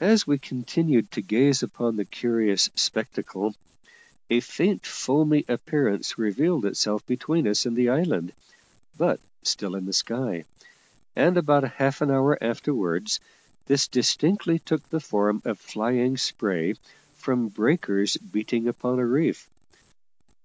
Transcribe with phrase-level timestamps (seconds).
[0.00, 3.54] As we continued to gaze upon the curious spectacle,
[4.28, 8.32] a faint foamy appearance revealed itself between us and the island,
[8.98, 10.42] but still in the sky;
[11.14, 13.20] and about half an hour afterwards
[13.66, 16.74] this distinctly took the form of flying spray
[17.14, 19.48] from breakers beating upon a reef.